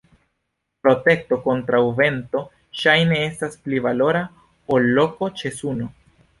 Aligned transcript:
Protekto 0.87 1.37
kontraŭ 1.43 1.81
vento 1.99 2.41
ŝajne 2.85 3.21
estas 3.29 3.61
pli 3.67 3.85
valora 3.89 4.25
ol 4.79 4.93
loko 4.99 5.33
ĉe 5.39 5.57
suno. 5.63 5.95